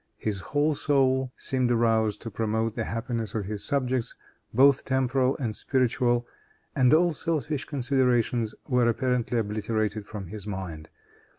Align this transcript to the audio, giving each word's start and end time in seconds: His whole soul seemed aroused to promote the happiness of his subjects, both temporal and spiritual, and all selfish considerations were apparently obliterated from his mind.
His 0.17 0.39
whole 0.39 0.73
soul 0.73 1.31
seemed 1.37 1.69
aroused 1.69 2.23
to 2.23 2.31
promote 2.31 2.73
the 2.73 2.85
happiness 2.85 3.35
of 3.35 3.45
his 3.45 3.63
subjects, 3.63 4.15
both 4.51 4.83
temporal 4.83 5.37
and 5.37 5.55
spiritual, 5.55 6.25
and 6.75 6.91
all 6.91 7.13
selfish 7.13 7.65
considerations 7.65 8.55
were 8.67 8.89
apparently 8.89 9.37
obliterated 9.37 10.07
from 10.07 10.25
his 10.25 10.47
mind. 10.47 10.89